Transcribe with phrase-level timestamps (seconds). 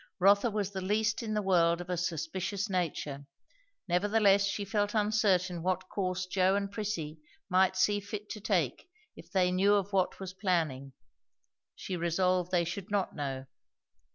[0.17, 1.35] Rotha was the least in.
[1.35, 3.27] the world of a suspicious nature;
[3.87, 7.19] nevertheless she felt uncertain what course Joe and Prissy
[7.51, 10.93] might see fit to take if they knew of what was planning;
[11.75, 13.45] she resolved they should not know.